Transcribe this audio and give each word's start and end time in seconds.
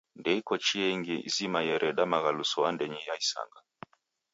Ndeiko 0.19 0.53
chia 0.65 0.87
ingi 0.95 1.15
zima 1.33 1.59
yereda 1.67 2.01
maghaluso 2.13 2.57
andenyi 2.69 3.01
ya 3.07 3.15
isanga. 3.23 3.59